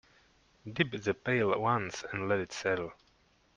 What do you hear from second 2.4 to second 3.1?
settle.